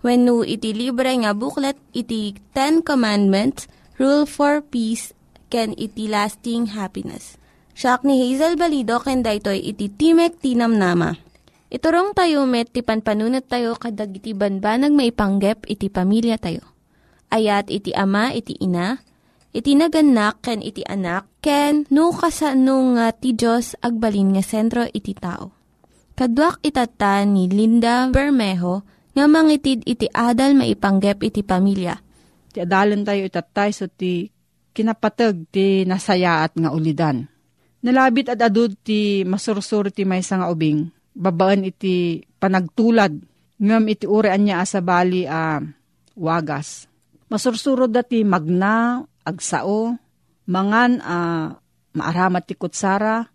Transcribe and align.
When 0.00 0.24
no 0.24 0.40
iti 0.40 0.72
libre 0.72 1.12
nga 1.12 1.36
booklet, 1.36 1.76
iti 1.92 2.32
Ten 2.56 2.80
Commandments, 2.80 3.68
Rule 4.00 4.24
for 4.24 4.64
Peace, 4.64 5.12
can 5.52 5.76
iti 5.76 6.08
lasting 6.08 6.72
happiness. 6.72 7.36
Siya 7.76 8.00
ni 8.00 8.16
Hazel 8.24 8.56
Balido, 8.56 9.00
ken 9.04 9.20
daytoy 9.20 9.60
iti 9.60 9.92
Timek 9.92 10.40
Tinam 10.40 10.76
Nama. 10.76 11.12
Iturong 11.70 12.16
tayo 12.16 12.48
met, 12.48 12.72
ti 12.74 12.82
panpanunat 12.82 13.46
tayo 13.46 13.78
kadag 13.78 14.10
iti 14.10 14.34
banbanag 14.34 14.90
maipanggep 14.90 15.70
iti 15.70 15.86
pamilya 15.86 16.40
tayo. 16.40 16.66
Ayat 17.30 17.70
iti 17.70 17.94
ama, 17.94 18.34
iti 18.34 18.58
ina, 18.58 18.98
iti 19.54 19.78
naganak, 19.78 20.42
ken 20.42 20.66
iti 20.66 20.82
anak, 20.82 21.30
ken 21.38 21.86
no 21.94 22.10
kasano 22.10 22.98
nga 22.98 23.14
ti 23.14 23.38
Diyos 23.38 23.78
agbalin 23.78 24.34
nga 24.34 24.42
sentro 24.42 24.82
iti 24.90 25.14
tao. 25.14 25.54
Kaduak 26.18 26.58
itata 26.66 27.22
ni 27.22 27.46
Linda 27.46 28.10
Bermejo 28.10 28.82
nga 29.20 29.28
mangitid 29.28 29.84
iti 29.84 30.08
adal 30.08 30.56
maipanggep 30.56 31.20
iti 31.20 31.44
pamilya. 31.44 32.00
Ti 32.56 32.64
adalan 32.64 33.04
tayo 33.04 33.28
itatay 33.28 33.70
so 33.76 33.84
ti 33.84 34.32
kinapatag 34.72 35.44
ti 35.52 35.84
nasayaat 35.84 36.56
nga 36.56 36.72
ulidan. 36.72 37.28
Nalabit 37.84 38.32
at 38.32 38.40
adud 38.40 38.80
ti 38.80 39.20
masursur 39.28 39.92
ti 39.92 40.08
may 40.08 40.24
nga 40.24 40.48
ubing, 40.48 40.88
babaan 41.12 41.68
iti 41.68 42.24
panagtulad, 42.40 43.12
ngam 43.60 43.84
iti 43.92 44.08
urean 44.08 44.40
niya 44.40 44.64
asabali 44.64 45.28
a 45.28 45.60
wagas. 46.16 46.88
Masursuro 47.28 47.92
dati 47.92 48.24
magna, 48.24 49.04
agsao, 49.24 49.96
mangan 50.48 50.92
a 51.04 51.16
maaramat 51.92 52.44
ti 52.48 52.54
kutsara, 52.56 53.28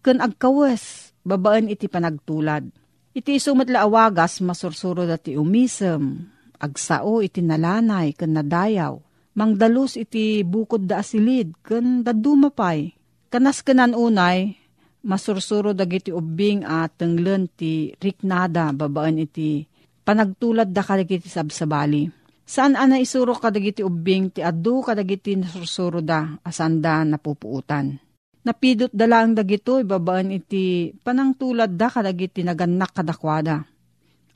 ken 0.00 0.24
agkawes, 0.24 1.12
babaan 1.24 1.68
iti 1.68 1.92
panagtulad. 1.92 2.68
Iti 3.16 3.40
sumatla 3.40 3.88
awagas, 3.88 4.44
masursuro 4.44 5.08
dati 5.08 5.40
umisem, 5.40 6.20
agsao 6.60 7.24
iti 7.24 7.40
nalanay, 7.40 8.12
ken 8.12 8.36
nadayaw. 8.36 9.00
Mangdalus 9.40 9.96
iti 9.96 10.44
bukod 10.44 10.84
da 10.84 11.00
asilid, 11.00 11.56
ken 11.64 12.04
dadumapay. 12.04 12.92
Kanas 13.32 13.64
kenan 13.64 13.96
unay, 13.96 14.60
masursuro 15.00 15.72
dagiti 15.72 16.12
ubing 16.12 16.60
at 16.68 17.00
tenglen 17.00 17.48
ti 17.48 17.96
riknada, 17.96 18.76
babaan 18.76 19.16
iti 19.16 19.64
panagtulad 20.04 20.68
da 20.68 20.84
kadagiti 20.84 21.32
sabsabali. 21.32 22.12
Saan 22.44 22.76
ana 22.76 23.00
isuro 23.00 23.32
kadagiti 23.32 23.80
ubing 23.80 24.28
ti 24.28 24.44
adu 24.44 24.84
kadagiti 24.84 25.40
nasursuro 25.40 26.04
da 26.04 26.36
asanda 26.44 27.00
napupuutan. 27.00 27.96
Napidot 28.46 28.94
da 28.94 29.10
lang 29.10 29.34
dagito 29.34 29.82
ibabaan 29.82 30.30
iti 30.30 30.94
panangtulad 30.94 31.74
da 31.74 31.90
kadagiti 31.90 32.46
naganak 32.46 32.94
kadakwada. 32.94 33.58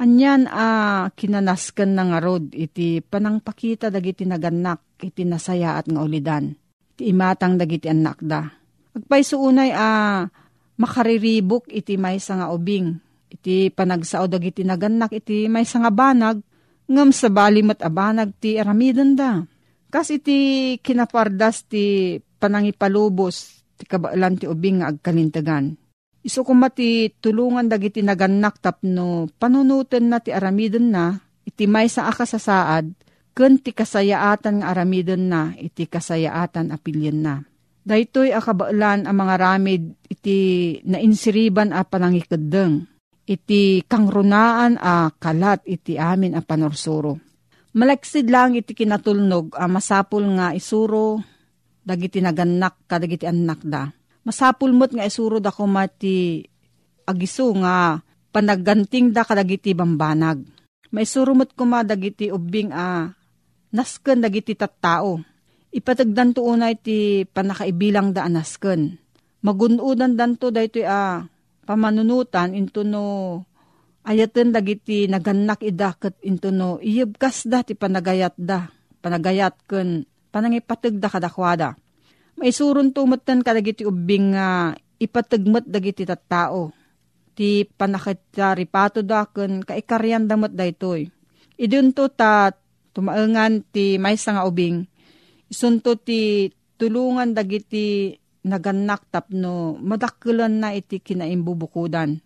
Anyan 0.03 0.51
a 0.51 0.67
kinanasken 1.15 1.95
na 1.95 2.11
nga 2.11 2.19
rod 2.19 2.51
iti 2.51 2.99
panangpakita 2.99 3.87
dagiti 3.87 4.27
naganak 4.27 4.99
iti 4.99 5.23
nasaya 5.23 5.79
at 5.79 5.87
nga 5.87 6.03
ulidan. 6.03 6.51
Iti 6.99 7.07
imatang 7.07 7.55
dagiti 7.55 7.87
anak 7.87 8.19
da. 8.19 8.51
Agpayso 8.99 9.39
unay 9.39 9.71
a 9.71 10.27
makariribok 10.75 11.71
iti 11.71 11.95
maysa 11.95 12.35
nga 12.35 12.51
ubing. 12.51 12.91
Iti 13.31 13.71
panagsao 13.71 14.27
dagiti 14.27 14.67
naganak 14.67 15.15
iti 15.15 15.47
maysa 15.47 15.87
nga 15.87 15.95
banag 15.95 16.43
ngam 16.91 17.15
sa 17.15 17.31
balimat 17.31 17.79
abanag 17.79 18.35
ti 18.43 18.59
aramidon 18.59 19.15
da. 19.15 19.39
Kas 19.87 20.11
iti 20.11 20.75
kinapardas 20.83 21.63
ti 21.71 22.19
panangipalubos 22.19 23.60
ti 23.81 23.89
kabailan 23.89 24.37
ti 24.37 24.45
ubing 24.45 24.85
nga 24.85 24.93
agkalintagan. 24.93 25.81
Iso 26.21 26.45
kumati 26.45 27.09
tulungan 27.17 27.65
dagiti 27.65 28.05
naganak 28.05 28.61
tapno 28.61 29.33
panunutan 29.41 30.13
na 30.13 30.21
ti 30.21 30.37
aramidon 30.37 30.93
na 30.93 31.17
iti 31.49 31.65
may 31.65 31.89
sa 31.89 32.13
akasasaad 32.13 32.93
ken 33.33 33.57
ti 33.57 33.73
kasayaatan 33.73 34.61
nga 34.61 34.77
aramidon 34.77 35.33
na 35.33 35.57
iti 35.57 35.89
kasayaatan 35.89 36.77
apilyan 36.77 37.25
na. 37.25 37.35
Daytoy 37.81 38.37
akabailan 38.37 39.09
ang 39.09 39.17
mga 39.17 39.35
ramid 39.41 39.97
iti 40.13 40.39
nainsiriban 40.85 41.73
a 41.73 41.81
panangikadeng 41.89 42.85
iti 43.25 43.81
kangrunaan 43.89 44.77
a 44.77 45.09
kalat 45.17 45.65
iti 45.65 45.97
amin 45.97 46.37
a 46.37 46.45
panorsuro. 46.45 47.17
Malaksid 47.71 48.27
lang 48.27 48.59
iti 48.59 48.75
kinatulnog 48.75 49.55
a 49.55 49.71
masapul 49.71 50.27
nga 50.35 50.51
isuro 50.51 51.23
dagiti 51.85 52.21
naganak 52.21 52.87
kadagiti 52.87 53.27
anak 53.27 53.61
da. 53.65 53.91
Masapul 54.23 54.77
mo't 54.77 54.93
nga 54.93 55.09
isuro 55.09 55.41
da 55.41 55.49
kumati 55.49 56.45
agiso 57.09 57.51
nga 57.57 57.99
panagganting 58.31 59.11
da 59.11 59.25
kadagiti 59.25 59.73
bambanag. 59.75 60.45
Maisuro 60.91 61.33
mo't 61.35 61.55
kuma 61.55 61.87
dagiti 61.87 62.29
ubing 62.29 62.75
a 62.75 63.11
nasken 63.75 64.21
dagiti 64.21 64.59
tattao. 64.59 65.23
Ipatagdan 65.71 66.35
to 66.35 66.43
unay 66.43 66.75
ti 66.75 67.23
panakaibilang 67.31 68.11
da 68.11 68.27
anasken. 68.27 68.99
Magunudan 69.41 70.19
danto 70.19 70.51
daytoy 70.51 70.85
a 70.85 71.25
pamanunutan 71.63 72.53
into 72.53 72.83
no 72.83 73.39
ayaten 74.03 74.51
dagiti 74.51 75.07
naganak 75.07 75.63
idaket 75.63 76.19
into 76.27 76.51
no 76.51 76.83
iyebkas 76.83 77.47
da 77.47 77.63
ti 77.63 77.79
panagayat 77.79 78.35
da 78.35 78.67
panagayat 79.01 79.55
ken 79.71 80.05
panangipateg 80.35 80.99
da 80.99 81.09
kadakwada. 81.09 81.80
Maisuron 82.41 82.97
tumatan 82.97 83.45
kadagiti 83.45 83.85
ubing 83.85 84.33
nga 84.33 84.73
ipatagmet 84.97 85.69
dagiti 85.69 86.09
tattao. 86.09 86.73
Ti 87.37 87.69
panakitaripato 87.69 89.05
da 89.05 89.29
ken 89.29 89.61
kaikaryan 89.61 90.25
damot 90.25 90.57
daytoy. 90.57 91.13
Idun 91.61 91.93
to 91.93 92.09
ta 92.09 92.57
tumaengan 92.97 93.61
ti 93.69 94.01
maysa 94.01 94.35
nga 94.35 94.49
ubing 94.49 94.89
isunto 95.51 95.99
ti 95.99 96.49
tulungan 96.79 97.35
dagiti 97.35 98.15
naganak 98.47 99.11
tapno 99.11 99.77
madakkelan 99.77 100.63
na 100.63 100.73
iti 100.73 101.03
kinaimbubukudan. 101.03 102.17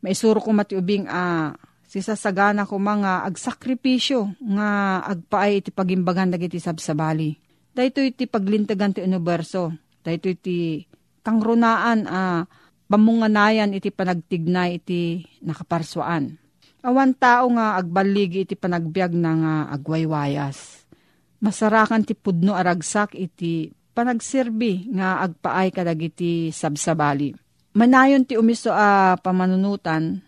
Maisuro 0.00 0.40
ko 0.40 0.50
matiubing 0.56 1.06
a 1.06 1.14
ah, 1.14 1.48
sisasagana 1.84 2.64
ko 2.64 2.80
mga 2.80 3.28
agsakripisyo 3.28 4.34
nga 4.56 4.98
agpaay 5.04 5.60
iti 5.60 5.70
pagimbagan 5.70 6.32
dagiti 6.32 6.56
sabsabali. 6.56 7.49
Dahito 7.80 8.04
iti 8.04 8.28
paglintagan 8.28 8.92
ti 8.92 9.00
universo. 9.00 9.72
Dahito 10.04 10.28
iti 10.28 10.84
kangrunaan 11.24 12.04
a 12.04 12.12
ah, 12.12 12.40
pamunganayan 12.92 13.72
iti 13.72 13.88
panagtignay 13.88 14.84
iti 14.84 15.24
nakaparswaan. 15.40 16.36
Awan 16.84 17.16
tao 17.16 17.48
nga 17.56 17.80
agbaligi 17.80 18.44
iti 18.44 18.52
panagbiag 18.52 19.16
na 19.16 19.32
nga 19.32 19.54
agwaywayas. 19.72 20.84
Masarakan 21.40 22.04
ti 22.04 22.12
pudno 22.12 22.52
aragsak 22.52 23.16
iti 23.16 23.72
panagserbi 23.96 24.92
nga 24.92 25.24
agpaay 25.24 25.72
kadagiti 25.72 26.52
sabsabali. 26.52 27.32
Manayon 27.80 28.28
ti 28.28 28.36
umiso 28.36 28.76
a 28.76 29.16
pamanunutan 29.16 30.20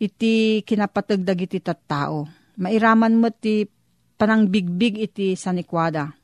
iti 0.00 0.64
kinapatag 0.64 1.20
dagiti 1.20 1.60
tattao. 1.60 2.24
Mairaman 2.56 3.20
mo 3.20 3.28
ti 3.28 3.68
panangbigbig 4.16 5.04
iti 5.04 5.36
sanikwada. 5.36 6.23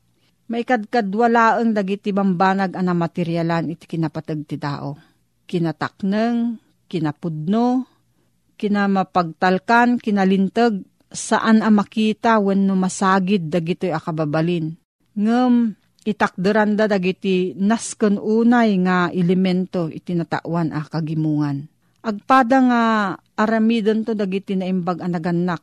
Maikadkadwalaang 0.51 1.79
dagiti 1.79 2.11
bambanag 2.11 2.75
ana 2.75 2.91
materyalan 2.91 3.71
iti 3.71 3.87
kinapatag 3.87 4.51
ti 4.51 4.59
tao. 4.59 4.99
Kinatakneng, 5.47 6.59
kinapudno, 6.91 7.87
kinamapagtalkan, 8.59 10.03
kinalintag, 10.03 10.83
saan 11.11 11.63
a 11.63 11.71
makita 11.71 12.43
when 12.43 12.67
no 12.67 12.75
masagid 12.75 13.47
dagitoy 13.47 13.95
akababalin. 13.95 14.75
Ngem, 15.15 15.79
itakderan 16.03 16.75
da 16.75 16.91
dagiti 16.91 17.55
nasken 17.55 18.19
unay 18.19 18.75
nga 18.83 19.11
elemento 19.15 19.87
itinatawan 19.87 20.75
a 20.75 20.83
kagimungan. 20.83 21.71
Agpada 22.03 22.59
nga 22.59 22.83
aramidon 23.39 24.03
to 24.03 24.19
dagiti 24.19 24.59
na 24.59 24.67
imbag 24.67 24.99
anaganak. 24.99 25.63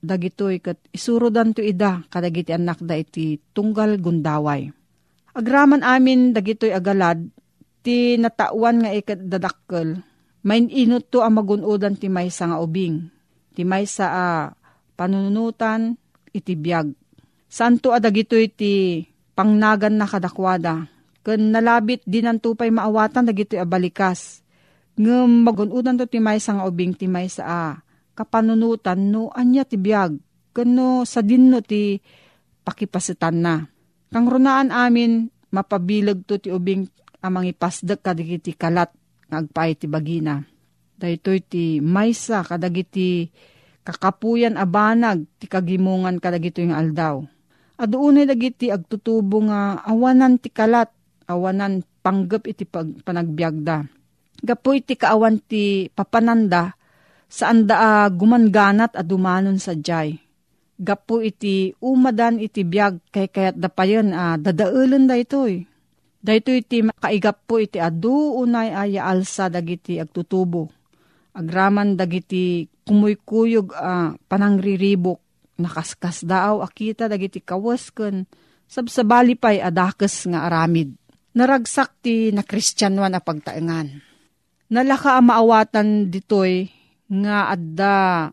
Dagitoy 0.00 0.64
kat 0.64 0.80
isurodan 0.96 1.52
to 1.52 1.60
ida 1.60 2.00
kadagiti 2.08 2.56
anak 2.56 2.80
da 2.80 2.96
iti 2.96 3.36
tunggal 3.52 4.00
gundaway. 4.00 4.72
Agraman 5.36 5.84
amin 5.84 6.32
dagitoy 6.32 6.72
agalad 6.72 7.28
ti 7.84 8.16
natawan 8.16 8.80
nga 8.80 8.90
ikat 8.96 9.28
dadakkel. 9.28 10.00
Main 10.40 10.72
inot 10.72 11.12
to 11.12 11.20
ang 11.20 11.36
magunodan 11.36 12.00
ti 12.00 12.08
maysa 12.08 12.48
nga 12.48 12.64
ubing. 12.64 13.12
Ti 13.52 13.60
maysa 13.60 14.06
a 14.08 14.26
panunutan 14.96 16.00
iti 16.32 16.56
biyag. 16.56 16.96
Santo 17.44 17.92
adagitoy 17.92 18.48
ti 18.48 19.04
pangnagan 19.36 20.00
na 20.00 20.08
kadakwada. 20.08 20.88
Kun 21.20 21.52
nalabit 21.52 22.00
din 22.08 22.24
ang 22.24 22.40
tupay 22.40 22.72
maawatan 22.72 23.28
dagito 23.28 23.52
abalikas. 23.60 24.40
Ngem 24.96 25.44
magunudan 25.44 26.00
to 26.00 26.08
timay 26.08 26.40
sa 26.40 26.56
nga 26.56 26.64
ubing 26.64 26.96
timay 26.96 27.28
sa 27.28 27.44
a 27.44 27.62
kapanunutan 28.20 29.08
no 29.08 29.32
anya 29.32 29.64
ti 29.64 29.80
biag. 29.80 30.20
Kano 30.52 31.08
sa 31.08 31.24
dinno 31.24 31.64
ti 31.64 31.96
pakipasitan 32.60 33.36
na. 33.40 33.64
Kang 34.12 34.28
runaan 34.28 34.68
amin 34.68 35.32
mapabilag 35.48 36.28
to 36.28 36.36
ti 36.36 36.52
ubing 36.52 36.84
amang 37.24 37.48
ipasdag 37.48 38.04
kadagiti 38.04 38.52
kalat 38.52 38.92
ngagpay 39.32 39.80
ti 39.80 39.88
bagina. 39.88 40.44
Daytoy 41.00 41.40
ti 41.40 41.80
maysa 41.80 42.44
kadagiti 42.44 43.32
kakapuyan 43.80 44.60
abanag 44.60 45.24
ti 45.40 45.48
kagimungan 45.48 46.20
kadagito 46.20 46.60
yung 46.60 46.76
aldaw 46.76 47.24
Aduunay 47.80 48.28
dagiti 48.28 48.68
agtutubo 48.68 49.40
nga 49.48 49.80
awanan 49.88 50.36
ti 50.36 50.52
kalat, 50.52 50.92
awanan 51.24 51.80
panggap 52.04 52.44
iti 52.44 52.68
pag, 52.68 52.92
panagbiagda. 53.00 53.88
Gapo 54.44 54.76
iti 54.76 55.00
kaawan 55.00 55.40
ti 55.40 55.88
papananda, 55.88 56.76
saan 57.30 57.64
da 57.64 58.10
gumanganat 58.10 58.98
a 58.98 59.06
dumanon 59.06 59.62
sa 59.62 59.78
jay. 59.78 60.18
Gapo 60.74 61.22
iti 61.22 61.70
umadan 61.78 62.42
iti 62.42 62.66
biag 62.66 63.14
kay 63.14 63.30
kayat 63.30 63.54
da 63.54 63.70
pa 63.70 63.86
yun, 63.86 64.10
uh, 64.10 64.34
dadaulan 64.34 65.06
da 65.06 65.14
itoy. 65.14 65.62
Dahito 66.20 66.52
iti 66.52 66.84
kaigap 67.00 67.48
po 67.48 67.56
iti 67.62 67.80
adu 67.80 68.36
unay 68.36 68.74
aya 68.74 69.08
alsa 69.08 69.48
dagiti 69.48 69.96
agtutubo. 69.96 70.68
Agraman 71.32 71.96
dagiti 71.96 72.68
kumuykuyog 72.84 73.72
uh, 73.72 74.12
panangriribok 74.28 75.20
nakaskas 75.60 76.24
daaw 76.24 76.64
akita 76.64 77.06
dagiti 77.06 77.44
kawas 77.44 77.92
ken 77.92 78.24
sabsabali 78.68 79.36
pay 79.36 79.60
adakes 79.60 80.28
nga 80.28 80.48
aramid. 80.48 80.96
Naragsak 81.36 82.02
ti 82.02 82.34
na 82.34 82.42
kristyanwan 82.42 83.14
a 83.14 83.20
pagtaengan. 83.22 84.02
Nalaka 84.72 85.20
maawatan 85.22 86.08
ditoy 86.10 86.79
nga 87.10 87.50
adda 87.50 88.30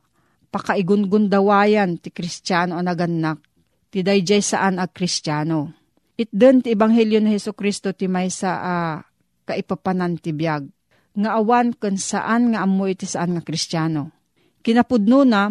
pakaigungun 0.53 1.27
dawayan 1.27 1.97
ti 1.97 2.13
kristyano 2.13 2.77
naganak 2.77 3.41
ti 3.89 4.05
dayjay 4.05 4.45
saan 4.45 4.77
a 4.77 4.85
kristyano. 4.85 5.73
Itden 6.17 6.65
ti 6.65 6.73
Ebanghelyo 6.73 7.21
ni 7.21 7.33
Heso 7.33 7.53
Kristo 7.53 7.93
ti 7.93 8.09
maysa 8.09 8.51
a 8.57 8.75
kaipapanan 9.45 10.17
ti 10.17 10.33
biyag 10.33 10.65
nga 11.17 11.29
awan 11.41 11.73
ken 11.73 11.97
saan 11.97 12.53
nga 12.53 12.61
amoy 12.65 12.93
ti 12.93 13.09
saan 13.09 13.37
nga 13.37 13.41
kristyano. 13.41 14.13
Kinapudno 14.61 15.25
na 15.25 15.49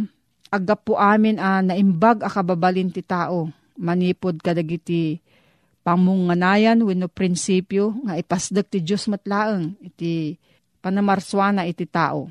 agapo 0.51 0.95
amin 0.95 1.43
a 1.43 1.63
naimbag 1.63 2.23
a 2.23 2.31
kababalin 2.31 2.95
ti 2.95 3.03
tao. 3.03 3.51
Manipod 3.77 4.41
kadagiti 4.41 5.21
pamunganayan 5.83 6.83
wenno 6.83 7.11
prinsipyo 7.11 7.95
nga 8.07 8.19
ipasdag 8.19 8.67
ti 8.67 8.79
Diyos 8.83 9.11
matlaeng 9.11 9.75
iti 9.83 10.39
panamarswana 10.83 11.67
iti 11.67 11.87
tao. 11.87 12.31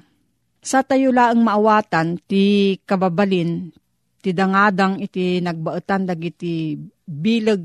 Sa 0.65 0.81
tayo 0.81 1.13
laang 1.13 1.45
maawatan 1.45 2.17
ti 2.25 2.73
kababalin 2.89 3.69
ti 4.17 4.33
dangadang 4.33 4.97
iti 4.97 5.37
nagbaetan 5.37 6.09
dagiti 6.09 6.73
bilag 7.05 7.61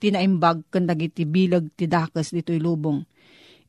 ti 0.00 0.08
naimbag 0.08 0.72
ken 0.72 0.88
dagiti 0.88 1.28
bilag 1.28 1.68
ti 1.76 1.84
dakes 1.84 2.32
dito'y 2.32 2.56
lubong. 2.56 3.04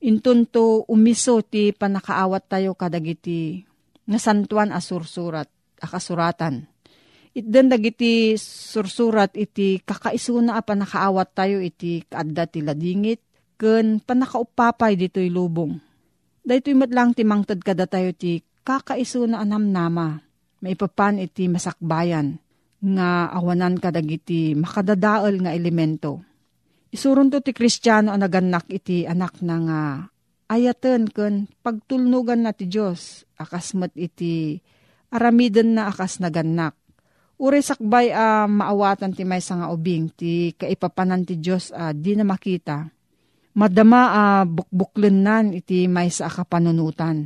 Intunto 0.08 0.88
umiso 0.88 1.44
ti 1.44 1.76
panakaawat 1.76 2.48
tayo 2.48 2.72
kadagiti 2.80 3.60
nga 4.08 4.16
santuan 4.16 4.72
asursurat 4.72 5.52
akasuratan. 5.84 6.64
Itden 7.36 7.68
dagiti 7.68 8.40
sursurat 8.40 9.36
iti 9.36 9.84
kakaisuna 9.84 10.56
a 10.56 10.64
panakaawat 10.64 11.36
tayo 11.36 11.60
iti 11.60 12.08
kaadda 12.08 12.48
ti 12.48 12.64
ladingit 12.64 13.20
ken 13.60 14.00
panakaupapay 14.00 14.96
dito'y 14.96 15.28
lubong. 15.28 15.76
Daytoy 16.48 16.72
matlang 16.72 17.12
ti 17.12 17.28
mangtad 17.28 17.60
kada 17.60 17.84
tayo 17.84 18.16
ti 18.16 18.40
kakaisuna 18.62 19.42
anam 19.42 19.70
nama 19.70 20.22
maipapan 20.62 21.22
iti 21.22 21.50
masakbayan 21.50 22.38
nga 22.82 23.30
awanan 23.30 23.78
kadagiti 23.78 24.58
makadadaol 24.58 25.46
nga 25.46 25.54
elemento. 25.54 26.22
Isuron 26.92 27.32
to 27.32 27.40
ti 27.40 27.54
kristyano 27.54 28.12
ang 28.12 28.26
naganak 28.26 28.68
iti 28.68 29.06
anak 29.08 29.40
na 29.46 29.56
nga 29.64 29.82
ayaten 30.52 31.08
ken 31.08 31.48
pagtulnugan 31.64 32.44
na 32.44 32.52
ti 32.52 32.68
Diyos 32.68 33.24
akasmat 33.40 33.96
iti 33.96 34.60
aramiden 35.14 35.78
na 35.78 35.88
akas 35.88 36.20
naganak. 36.20 36.76
Uri 37.42 37.64
sakbay 37.64 38.14
a 38.14 38.46
uh, 38.46 38.52
maawatan 38.52 39.18
ti 39.18 39.26
may 39.26 39.42
nga 39.42 39.74
ubing 39.74 40.14
ti 40.14 40.54
kaipapanan 40.54 41.26
ti 41.26 41.42
Diyos 41.42 41.74
uh, 41.74 41.90
di 41.90 42.14
na 42.14 42.22
makita. 42.28 42.86
Madama 43.58 44.02
a 44.14 44.24
uh, 44.42 44.44
bukbuklen 44.46 45.26
nan 45.26 45.46
iti 45.56 45.90
may 45.90 46.14
sa 46.14 46.30
akapanunutan. 46.30 47.26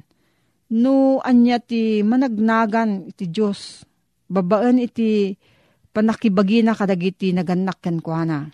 No 0.74 1.22
anya 1.22 1.62
ti 1.62 2.02
managnagan 2.02 3.12
iti 3.12 3.30
Diyos. 3.30 3.86
Babaan 4.26 4.82
iti 4.82 5.38
panakibagi 5.94 6.66
na 6.66 6.74
kadagiti 6.74 7.30
naganak 7.30 7.84
ken 7.84 8.02
kuana. 8.02 8.50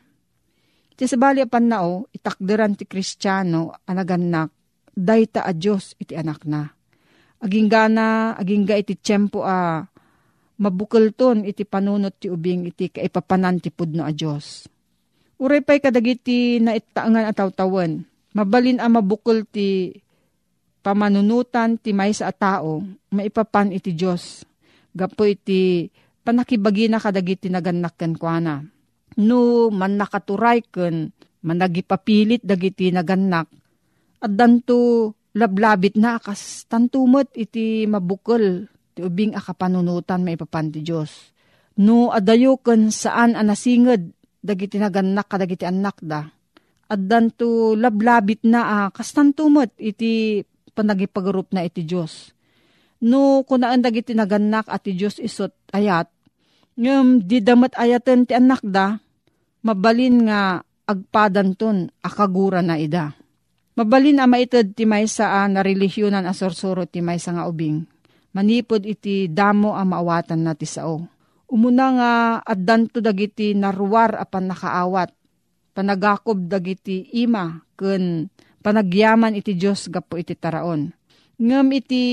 Ti 0.99 1.07
sabali 1.07 1.41
apan 1.41 1.71
nao, 1.71 2.11
itakderan 2.11 2.75
ti 2.75 2.83
kristyano 2.83 3.71
a 3.87 3.91
naganak, 3.95 4.51
dayta 4.91 5.47
a 5.47 5.55
Diyos 5.55 5.95
iti 5.97 6.13
anak 6.13 6.43
na 6.45 6.67
aging 7.41 7.67
gana, 7.67 8.37
aging 8.37 8.63
ga 8.69 8.77
iti 8.77 8.93
tiyempo 8.95 9.41
a 9.41 9.81
mabukal 10.61 11.09
ton 11.17 11.41
iti 11.41 11.65
panunot 11.65 12.21
ti 12.21 12.29
ubing 12.29 12.69
iti 12.69 12.93
kaipapanan 12.93 13.57
ti 13.57 13.73
pudno 13.73 14.05
a 14.05 14.13
Diyos. 14.13 14.69
Uray 15.41 15.65
pa'y 15.65 15.81
kadagiti 15.81 16.61
na 16.61 16.77
itaangan 16.77 17.25
at 17.25 17.33
tawtawan. 17.33 18.05
Mabalin 18.37 18.77
a 18.77 18.85
mabukal 18.85 19.41
ti 19.49 19.89
pamanunutan 20.81 21.77
ti 21.77 21.93
may 21.93 22.11
sa 22.11 22.33
tao, 22.33 22.81
maipapan 23.13 23.71
iti 23.73 23.93
Diyos. 23.93 24.43
Gapo 24.91 25.23
iti 25.23 25.87
panakibagi 26.25 26.91
na 26.91 26.99
kadagiti 26.99 27.47
naganak 27.47 27.95
ken 27.95 28.17
kuana. 28.17 28.59
No 29.21 29.69
man 29.71 29.95
nakaturay 29.95 30.65
ken 30.67 31.13
managipapilit 31.45 32.43
dagiti 32.43 32.91
naganak. 32.91 33.47
At 34.21 34.33
danto 34.33 35.13
lablabit 35.33 35.95
na 35.95 36.19
kas 36.19 36.67
tantumot 36.67 37.31
iti 37.33 37.87
mabukol 37.87 38.67
ti 38.91 38.99
ubing 39.01 39.33
akapanunutan 39.37 40.27
maipapan 40.27 40.69
ti 40.73 40.83
Diyos. 40.83 41.31
No 41.79 42.11
adayo 42.11 42.59
ken 42.59 42.91
saan 42.91 43.39
anasinged 43.39 44.11
dagiti 44.43 44.75
naganak 44.75 45.31
kadagiti 45.31 45.63
anak 45.63 45.97
da. 46.03 46.27
addan 46.91 47.31
to 47.31 47.79
lablabit 47.79 48.43
na 48.43 48.61
ah, 48.67 48.87
kastan 48.91 49.31
tumot 49.31 49.71
iti 49.79 50.43
panagipagarup 50.73 51.51
na 51.51 51.67
iti 51.67 51.83
Diyos. 51.83 52.33
No, 53.01 53.41
kunaan 53.45 53.81
dagiti 53.81 54.13
naganak 54.13 54.69
at 54.69 54.85
iti 54.85 55.01
Diyos 55.01 55.17
isot 55.17 55.51
ayat, 55.73 56.07
ngem 56.77 57.25
di 57.25 57.41
damat 57.41 57.73
ayaten 57.75 58.29
ti 58.29 58.33
anak 58.37 58.61
da, 58.61 59.01
mabalin 59.65 60.29
nga 60.29 60.61
agpadan 60.85 61.55
ton 61.55 61.87
akagura 62.03 62.59
na 62.59 62.77
ida. 62.77 63.15
Mabalin 63.71 64.19
a 64.19 64.27
maited 64.27 64.75
ti 64.75 64.83
maysa 64.83 65.41
a 65.41 65.47
na 65.47 65.63
religyonan 65.63 66.27
a 66.27 66.35
sorsoro 66.35 66.83
ti 66.83 66.99
maysa 66.99 67.31
nga 67.31 67.47
ubing. 67.47 67.87
Manipod 68.35 68.83
iti 68.83 69.31
damo 69.31 69.75
a 69.75 69.83
maawatan 69.87 70.43
na 70.43 70.53
ti 70.55 70.67
sao. 70.67 71.03
Umuna 71.51 71.85
nga 71.95 72.11
addan 72.47 72.87
to 72.87 73.03
dagiti 73.03 73.55
naruwar 73.55 74.15
apan 74.19 74.51
nakaawat. 74.51 75.11
Panagakob 75.71 76.51
dagiti 76.51 77.07
ima 77.15 77.63
ken 77.79 78.27
panagyaman 78.61 79.35
iti 79.35 79.57
Dios 79.57 79.89
gapo 79.89 80.15
iti 80.15 80.37
taraon. 80.37 80.93
Ngem 81.41 81.67
iti 81.73 82.03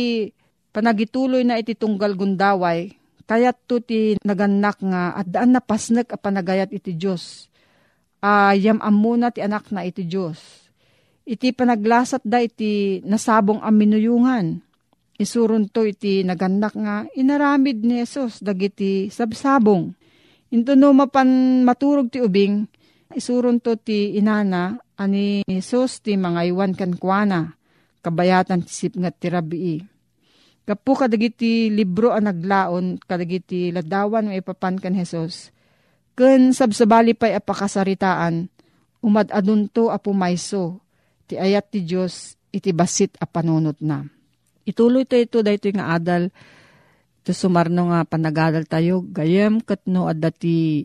panagituloy 0.73 1.45
na 1.45 1.61
iti 1.61 1.77
tunggal 1.77 2.17
gundaway, 2.17 2.97
kayat 3.29 3.61
to 3.69 3.85
ti 3.85 4.17
naganak 4.25 4.81
nga 4.81 5.13
at 5.13 5.29
daan 5.29 5.53
na 5.53 5.61
pasnek 5.61 6.17
a 6.17 6.19
panagayat 6.19 6.73
iti 6.73 6.97
Diyos. 6.97 7.53
Uh, 8.19 8.57
amuna 8.83 9.31
ti 9.31 9.45
anak 9.45 9.71
na 9.71 9.85
iti 9.87 10.03
Diyos. 10.09 10.41
Iti 11.29 11.53
panaglasat 11.53 12.25
da 12.25 12.41
iti 12.41 13.05
nasabong 13.05 13.61
aminuyungan. 13.61 14.65
Isurun 15.21 15.69
to 15.69 15.85
iti 15.85 16.25
naganak 16.25 16.73
nga 16.73 17.05
inaramid 17.13 17.85
ni 17.85 18.01
Jesus 18.01 18.41
dagiti 18.41 19.13
sabsabong. 19.13 19.93
Into 20.49 20.73
no 20.73 20.97
mapan 20.97 21.61
maturog 21.69 22.09
ti 22.09 22.25
ubing, 22.25 22.65
isurun 23.13 23.61
to 23.61 23.77
ti 23.77 24.17
inana 24.17 24.81
ani 24.99 25.47
Jesus 25.47 26.03
ti 26.03 26.19
mga 26.19 26.51
iwan 26.51 26.75
kankwana, 26.75 27.55
kabayatan 28.03 28.67
ti 28.67 28.73
sipngat 28.75 29.15
ti 29.23 29.31
rabii. 29.31 29.79
Kapu 30.69 30.93
kadagiti 30.99 31.73
libro 31.73 32.13
ang 32.13 32.29
naglaon, 32.29 33.01
kadagiti 33.01 33.73
ladawan 33.73 34.29
mo 34.29 34.37
ipapan 34.37 34.77
kan 34.77 34.93
Jesus. 34.93 35.55
Ken 36.13 36.53
sabsabali 36.53 37.15
pa'y 37.15 37.39
apakasaritaan, 37.39 38.51
umad 39.01 39.33
adunto 39.33 39.89
apumayso, 39.89 40.83
ti 41.31 41.39
ayat 41.39 41.73
ti 41.73 41.87
Diyos 41.87 42.37
iti 42.51 42.75
basit 42.75 43.17
a 43.23 43.25
panunot 43.25 43.79
na. 43.81 44.05
Ituloy 44.69 45.09
to 45.09 45.17
ito 45.17 45.41
dahito 45.41 45.73
nga 45.73 45.97
adal, 45.97 46.29
to 47.25 47.33
sumarno 47.33 47.89
nga 47.89 48.05
panagadal 48.05 48.69
tayo, 48.69 49.01
gayem 49.09 49.65
katno 49.65 50.11
adda 50.11 50.29
ti 50.35 50.85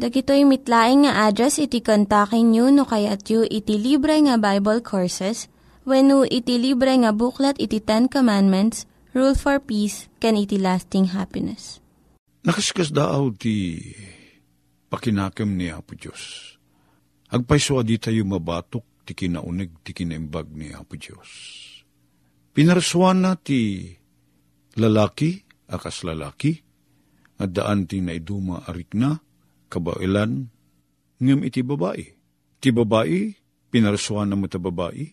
Dagitoy 0.00 0.48
mitlaing 0.48 1.04
nga 1.04 1.28
address 1.28 1.60
iti 1.60 1.84
kontakin 1.84 2.56
nyo 2.56 2.72
no 2.72 2.88
kayat 2.88 3.20
yu 3.28 3.44
iti 3.44 3.76
libre 3.76 4.16
nga 4.24 4.40
Bible 4.40 4.80
Courses 4.80 5.52
when 5.84 6.08
iti 6.24 6.56
libre 6.56 6.96
nga 7.04 7.12
buklat 7.12 7.60
iti 7.60 7.84
Ten 7.84 8.08
Commandments, 8.08 8.88
Rule 9.12 9.36
for 9.36 9.60
Peace, 9.60 10.08
can 10.16 10.40
iti 10.40 10.56
lasting 10.56 11.12
happiness. 11.12 11.84
Nakaskas 12.48 12.96
daaw 12.96 13.28
ti 13.36 13.76
pakinakam 14.88 15.52
ni 15.52 15.68
Apo 15.68 15.92
Diyos. 15.92 16.56
Agpaiswa 17.28 17.84
di 17.84 18.00
tayo 18.00 18.24
mabatok 18.24 19.04
ti 19.04 19.12
kinaunig 19.12 19.84
ti 19.84 19.92
kinaimbag 19.92 20.48
ni 20.56 20.72
Apo 20.72 20.96
Diyos. 20.96 21.28
Pinaraswan 22.56 23.20
na 23.20 23.36
ti 23.36 23.84
lalaki, 24.80 25.44
akas 25.68 26.08
lalaki, 26.08 26.56
at 27.36 27.52
daan 27.52 27.84
ti 27.84 28.00
naiduma 28.00 28.64
arik 28.64 28.96
na, 28.96 29.28
kabailan, 29.70 30.50
ngem 31.22 31.40
iti 31.46 31.62
babae. 31.62 32.04
Ti 32.58 32.74
babae, 32.74 33.30
pinaraswan 33.70 34.28
na 34.28 34.36
mo 34.36 34.50
ta 34.50 34.58
babae, 34.58 35.06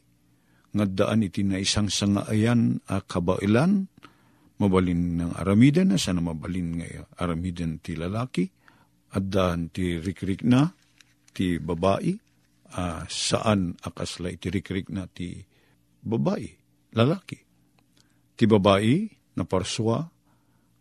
nga 0.74 0.86
daan 0.90 1.24
iti 1.24 1.46
na 1.46 1.62
isang 1.62 1.88
sangaayan 1.88 2.82
a 2.90 3.06
kabailan, 3.06 3.88
mabalin 4.58 5.22
ng 5.22 5.34
aramiden 5.38 5.94
na 5.94 6.02
sana 6.02 6.20
mabalin 6.20 6.82
nga 6.82 7.06
aramiden 7.22 7.78
ti 7.80 7.94
lalaki, 7.94 8.50
at 9.14 9.24
daan 9.30 9.70
ti 9.70 10.02
rikrik 10.02 10.44
na, 10.44 10.68
ti 11.32 11.62
babae, 11.62 12.12
uh, 12.76 13.06
saan 13.08 13.78
akasla 13.80 14.34
iti 14.34 14.50
rikrik 14.52 14.90
na 14.92 15.06
ti 15.08 15.38
babae, 16.04 16.50
lalaki. 16.98 17.38
Ti 18.38 18.44
babae, 18.50 18.96
na 19.38 19.46
parswa, 19.46 20.02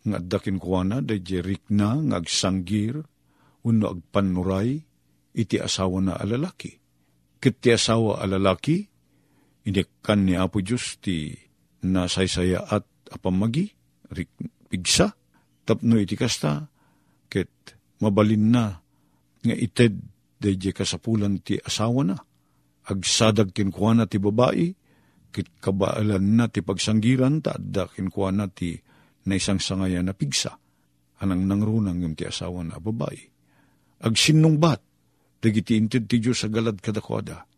nga 0.06 0.18
dakin 0.18 0.56
kuwana, 0.56 1.04
da 1.04 1.12
jerik 1.20 1.68
na, 1.68 2.00
nga 2.00 2.18
uno 3.66 3.98
agpanuray, 3.98 4.78
iti 5.34 5.56
asawa 5.58 5.98
na 5.98 6.14
alalaki. 6.14 6.70
Kit 7.42 7.58
ti 7.58 7.74
asawa 7.74 8.22
alalaki, 8.22 8.86
kan 10.00 10.22
ni 10.22 10.38
Apo 10.38 10.62
Diyos 10.62 11.02
ti 11.02 11.34
nasaysaya 11.82 12.62
at 12.70 12.86
apamagi, 13.10 13.66
rik, 14.14 14.30
pigsa, 14.70 15.10
tapno 15.66 15.98
iti 15.98 16.14
kasta, 16.14 16.70
ket 17.26 17.50
mabalin 17.98 18.46
na, 18.54 18.64
nga 19.42 19.56
ited, 19.58 19.98
dayjay 20.38 20.70
kasapulan 20.70 21.42
ti 21.42 21.58
asawa 21.58 22.06
na. 22.06 22.16
Agsadag 22.86 23.50
kinkwana 23.50 24.06
ti 24.06 24.22
babae, 24.22 24.70
kit 25.34 25.58
kabaalan 25.58 26.38
na 26.38 26.46
ti 26.46 26.62
pagsanggiran, 26.62 27.42
ta 27.42 27.58
adda 27.58 27.90
kinkwana 27.90 28.46
ti 28.46 28.78
na 29.26 29.34
isang 29.34 29.58
na 29.58 30.14
pigsa. 30.14 30.54
Anang 31.18 31.50
nangrunang 31.50 31.98
yung 31.98 32.14
ti 32.14 32.22
asawa 32.28 32.62
na 32.62 32.78
babae. 32.78 33.35
Agsinong 34.02 34.60
bat, 34.60 34.80
dagiti 35.40 35.80
inted 35.80 36.04
ti 36.04 36.20
Diyos 36.20 36.44
sa 36.44 36.52
galad 36.52 36.76
kadakwada. 36.80 37.48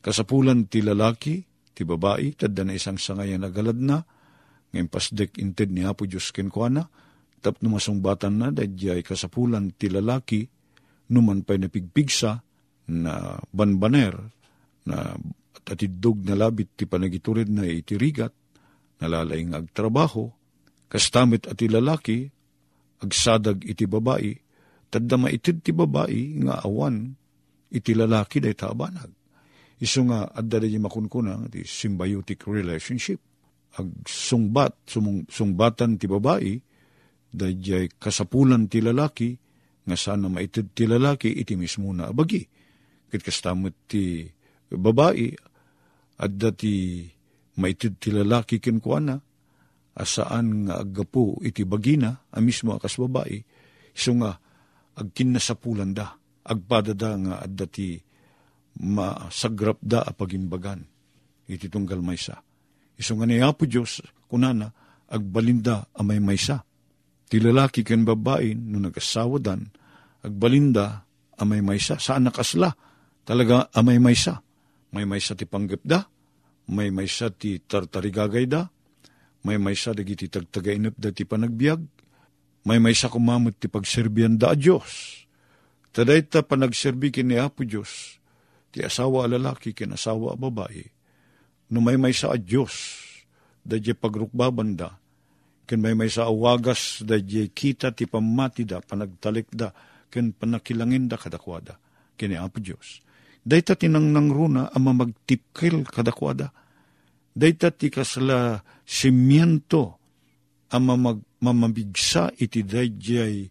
Kasapulan 0.00 0.66
ti 0.66 0.82
lalaki, 0.82 1.44
ti 1.70 1.82
babae, 1.86 2.34
tadda 2.34 2.66
na 2.66 2.74
isang 2.74 2.98
sangaya 2.98 3.38
na 3.38 3.52
galad 3.52 3.78
na, 3.78 4.02
ngayon 4.70 4.88
pasdek 4.90 5.38
inted 5.38 5.70
ni 5.70 5.86
Apo 5.86 6.06
Diyos 6.06 6.34
kinkwana, 6.34 6.86
tap 7.38 7.62
numasungbatan 7.62 8.34
na, 8.34 8.46
dadyay 8.50 9.04
kasapulan 9.06 9.70
ti 9.76 9.86
lalaki, 9.92 10.46
numan 11.14 11.46
pa'y 11.46 11.58
napigpigsa, 11.62 12.42
na 12.90 13.38
banbaner, 13.54 14.14
na 14.90 15.14
atidog 15.70 16.26
na 16.26 16.34
labit 16.34 16.74
ti 16.74 16.90
panagiturid 16.90 17.46
na 17.46 17.62
itirigat, 17.62 18.34
nalalay 18.98 19.46
nga 19.46 19.62
agtrabaho, 19.62 20.26
kastamit 20.90 21.46
at 21.46 21.62
lalaki, 21.62 22.26
agsadag 22.98 23.62
iti 23.62 23.86
babae, 23.86 24.34
tadda 24.90 25.16
maitid 25.16 25.62
ti 25.62 25.70
babae 25.70 26.42
nga 26.42 26.66
awan, 26.66 27.14
iti 27.70 27.94
lalaki 27.94 28.42
day 28.42 28.58
taabanag. 28.58 29.14
Iso 29.80 30.04
nga, 30.04 30.28
adda 30.28 30.60
day 30.60 30.76
makunkuna, 30.76 31.48
ti 31.48 31.64
symbiotic 31.64 32.44
relationship. 32.44 33.22
Ag 33.78 34.04
sungbat, 34.04 34.84
sumung, 34.84 35.24
sungbatan 35.30 35.96
ti 35.96 36.10
babae, 36.10 36.58
day 37.30 37.86
kasapulan 37.96 38.66
ti 38.66 38.82
lalaki, 38.82 39.38
nga 39.86 39.96
sana 39.96 40.28
maitid 40.28 40.74
ti 40.74 40.84
lalaki, 40.84 41.32
iti 41.32 41.54
mismo 41.54 41.94
na 41.94 42.10
abagi. 42.10 42.44
Kit 43.08 43.22
kastamot 43.22 43.88
ti 43.88 44.26
babae, 44.68 45.32
adda 46.20 46.50
ti 46.52 47.06
maitid 47.56 47.96
ti 48.02 48.12
lalaki 48.12 48.60
kinkwana, 48.60 49.16
asaan 49.96 50.68
nga 50.68 50.82
aggapo 50.82 51.40
iti 51.40 51.64
bagina, 51.64 52.10
a 52.30 52.38
mismo 52.42 52.76
akas 52.76 53.00
babae, 53.00 53.38
iso 53.96 54.12
nga 54.18 54.36
agkinasapulan 54.96 55.92
da, 55.94 56.16
agpadada 56.46 57.14
nga 57.20 57.34
adda 57.44 57.66
ti 57.68 58.00
masagrap 58.80 59.78
da 59.82 60.02
a 60.02 60.10
pagimbagan, 60.14 60.82
iti 61.50 61.66
tunggal 61.68 62.00
maysa. 62.00 62.40
Iso 62.96 63.16
nga 63.16 63.26
niya 63.26 63.52
po 63.52 63.66
Diyos, 63.66 64.00
kunana, 64.30 64.70
agbalinda 65.10 65.90
amay 65.98 66.22
maysa. 66.22 66.62
Ti 67.30 67.36
lalaki 67.38 67.86
ken 67.86 68.02
babae 68.06 68.54
no 68.54 68.78
nagasawa 68.82 69.38
dan, 69.42 69.70
agbalinda 70.22 71.06
amay 71.38 71.62
maysa. 71.62 71.98
Saan 71.98 72.28
nakasla? 72.28 72.70
Talaga 73.24 73.70
amay 73.74 74.02
maysa. 74.02 74.42
May 74.90 75.06
maysa 75.06 75.38
ti 75.38 75.46
panggap 75.46 75.86
da, 75.86 76.02
may 76.74 76.90
maysa 76.90 77.30
ti 77.30 77.62
tartarigagay 77.62 78.50
da, 78.50 78.66
may 79.46 79.54
maysa 79.54 79.94
dagiti 79.94 80.26
tagtagainap 80.26 80.98
da 80.98 81.14
ti 81.14 81.22
panagbiag, 81.22 81.99
may 82.64 82.78
maysa 82.80 83.08
kumamot 83.08 83.56
ti 83.56 83.68
pagserbian 83.68 84.36
da 84.36 84.52
Diyos. 84.56 85.20
Taday 85.90 86.22
ta 86.30 86.46
panagserbi 86.46 87.10
kini 87.10 87.34
Apo 87.34 87.66
Diyos, 87.66 88.22
ti 88.70 88.78
asawa 88.78 89.26
lalaki 89.26 89.74
kin 89.74 89.90
asawa 89.90 90.38
babae, 90.38 90.86
no 91.74 91.82
may 91.82 91.98
maysa 91.98 92.30
a 92.30 92.38
Diyos, 92.38 93.02
da 93.66 93.74
pagrukbaban 93.76 94.78
da, 94.78 94.94
ken 95.66 95.78
may 95.82 95.94
may 95.94 96.10
sa 96.10 96.26
awagas 96.26 97.06
da 97.06 97.14
kita 97.22 97.94
ti 97.94 98.06
pamati 98.10 98.66
da, 98.66 98.82
panagtalik 98.82 99.50
da, 99.54 99.70
ken 100.10 100.34
panakilangin 100.34 101.06
da 101.06 101.14
kadakwada, 101.14 101.78
kini 102.18 102.34
Apo 102.34 102.58
Diyos. 102.58 103.02
Dayta 103.46 103.78
tinangnang 103.78 104.34
runa 104.34 104.62
ama 104.74 104.92
magtipkil 104.92 105.86
kadakwada. 105.86 106.50
Dayta 107.32 107.70
ti 107.70 107.88
kasla 107.88 108.60
simiento 108.82 109.99
ama 110.70 110.94
mag, 110.94 111.18
mamabigsa 111.42 112.30
iti 112.38 112.62
dayjay 112.62 113.50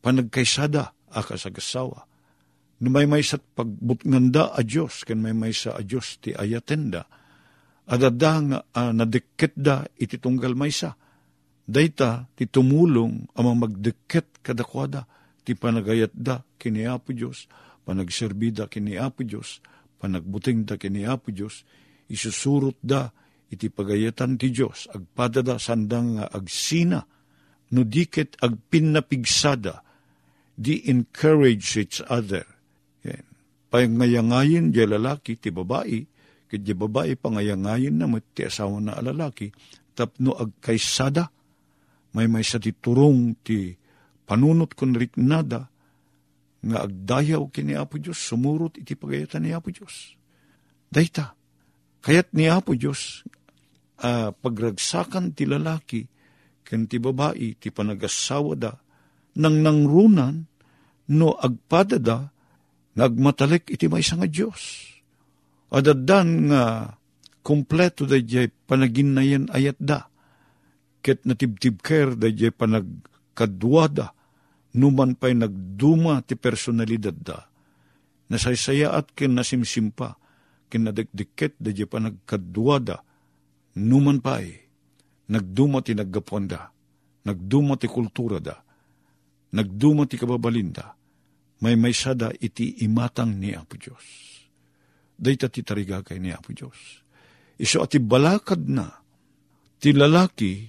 panagkaysada 0.00 0.92
akasagasawa. 1.12 2.04
No 2.82 2.88
may 2.90 3.06
may 3.06 3.22
sa 3.22 3.38
pagbutnganda 3.38 4.52
a 4.52 4.60
Diyos, 4.60 5.06
ken 5.06 5.22
may 5.22 5.32
may 5.32 5.54
sa 5.54 5.78
a 5.78 5.82
Diyos 5.84 6.18
ti 6.20 6.34
ayatenda, 6.34 7.06
adada 7.88 8.32
nga 8.44 8.58
uh, 8.60 8.92
nadikit 8.92 9.54
da 9.54 9.84
iti 9.96 10.18
tunggal 10.18 10.56
maysa, 10.58 10.96
Dayta 11.64 12.28
ti 12.36 12.44
tumulong 12.44 13.24
amang 13.40 13.56
magdeket 13.56 14.44
kadakwada 14.44 15.08
ti 15.48 15.56
panagayat 15.56 16.12
da 16.12 16.44
kini 16.60 16.84
Apo 16.84 17.16
Diyos, 17.16 17.48
panagserbida 17.88 18.68
kini 18.68 19.00
Apo 19.00 19.24
Diyos, 19.24 19.64
panagbuting 19.96 20.68
da 20.68 20.76
kini 20.76 21.08
Apo 21.08 21.32
Diyos, 21.32 21.64
isusurot 22.12 22.76
da 22.84 23.08
iti 23.54 23.70
pagayatan 23.70 24.36
ti 24.36 24.50
Diyos, 24.50 24.90
agpadada 24.90 25.56
sandang 25.56 26.18
nga 26.18 26.26
agsina, 26.28 27.00
no 27.74 27.80
diket 27.86 28.36
agpinapigsada, 28.42 29.84
di 30.54 30.86
encourage 30.86 31.74
each 31.78 31.98
other. 32.06 32.46
Yan. 33.02 33.26
Pangayangayin 33.74 34.70
di 34.70 34.86
lalaki 34.86 35.34
ti 35.34 35.50
babae, 35.50 35.98
kaya 36.46 36.60
di 36.62 36.74
babae 36.74 37.18
pangayangayin 37.18 37.98
na 37.98 38.06
ti 38.30 38.46
asawa 38.46 38.78
na 38.78 39.02
lalaki, 39.02 39.50
tapno 39.98 40.38
agkaysada, 40.38 41.26
may 42.14 42.30
may 42.30 42.46
sa 42.46 42.62
titurong 42.62 43.42
ti 43.42 43.74
panunot 44.22 44.78
kun 44.78 44.94
riknada, 44.94 45.66
nga 46.64 46.78
agdayaw 46.88 47.44
kini 47.52 47.76
Apo 47.76 48.00
Diyos, 48.00 48.16
sumurot 48.16 48.80
iti 48.80 48.96
pagayatan 48.96 49.44
ni 49.44 49.50
Apo 49.52 49.68
Diyos. 49.68 50.16
Dayta, 50.88 51.36
kayat 52.00 52.32
ni 52.32 52.48
Apo 52.48 52.72
Diyos, 52.72 53.26
uh, 54.02 54.30
pagragsakan 54.34 55.36
ti 55.36 55.46
lalaki, 55.46 56.02
ken 56.64 56.88
ti 56.88 56.98
babae, 56.98 57.60
ti 57.60 57.68
panagasawa 57.68 58.52
da, 58.56 58.72
nang 59.38 59.60
nangrunan, 59.60 60.46
no 61.12 61.28
agpadada, 61.36 62.32
nagmatalik 62.94 63.68
iti 63.68 63.90
may 63.90 64.02
nga 64.02 64.26
Diyos. 64.30 64.94
Adadan 65.74 66.28
nga, 66.48 66.64
kompleto 67.44 68.08
da 68.08 68.16
jay 68.16 68.48
panaginayan 68.48 69.52
ayat 69.52 69.76
da, 69.76 70.08
ket 71.04 71.28
natibtib 71.28 71.84
ker 71.84 72.16
da 72.16 72.32
jay 72.32 72.54
panagkadwada, 72.54 74.16
numan 74.74 75.12
pa'y 75.18 75.36
nagduma 75.36 76.24
ti 76.24 76.38
personalidad 76.38 77.18
da, 77.20 77.44
nasaysaya 78.32 78.96
at 78.96 79.12
ken 79.12 79.36
nasimsimpa, 79.36 80.16
ken 80.72 80.88
nadikdiket 80.88 81.60
da 81.60 81.74
jay 81.74 81.84
panagkadwada, 81.84 83.04
numan 83.78 84.22
pa'y 84.22 84.48
nagduma 85.30 85.80
ti 85.80 85.96
naggapuan 85.96 86.46
nagduma 87.24 87.80
ti 87.80 87.88
kultura 87.88 88.38
da, 88.38 88.56
nagduma 89.56 90.04
ti 90.04 90.20
kababalinda, 90.20 90.92
may 91.64 91.74
may 91.80 91.96
sada 91.96 92.28
iti 92.28 92.84
imatang 92.84 93.40
ni 93.40 93.56
Apo 93.56 93.80
Diyos. 93.80 94.04
Dayta 95.16 95.48
ti 95.48 95.64
tarigagay 95.64 96.20
ni 96.20 96.28
Apo 96.34 96.52
Diyos. 96.52 97.00
Iso 97.56 97.80
ati 97.80 97.96
balakad 98.02 98.68
na, 98.68 98.92
ti 99.80 99.96
lalaki, 99.96 100.68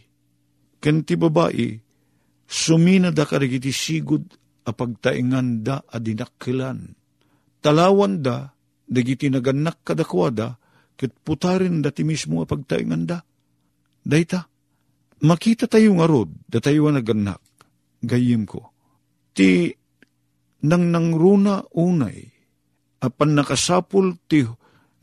ken 0.80 1.04
ti 1.04 1.20
babae, 1.20 1.76
sumina 2.48 3.12
da 3.12 3.28
karigiti 3.28 3.74
sigud 3.74 4.24
a 4.64 4.72
pagtaingan 4.72 5.66
da 5.66 5.82
adinakkilan. 5.84 6.94
Talawan 7.60 8.22
da, 8.22 8.54
dagiti 8.86 9.28
naganak 9.28 9.82
kadakwada, 9.82 10.62
ket 10.96 11.12
putarin 11.24 11.84
da 11.84 11.92
ti 11.92 12.08
mismo 12.08 12.44
a 12.44 12.48
pagtaingan 12.48 13.04
da. 13.08 13.20
Dayta, 14.06 14.48
makita 15.24 15.68
tayo 15.68 15.96
nga 16.00 16.08
rod, 16.08 16.32
da 16.48 16.60
tayo 16.64 16.88
naganak, 16.92 17.42
gayim 18.04 18.48
ko. 18.48 18.72
Ti 19.36 19.72
nang 20.66 20.90
nangruna 20.90 21.68
unay, 21.76 22.26
apan 23.04 23.38
nakasapul 23.38 24.18
ti 24.26 24.48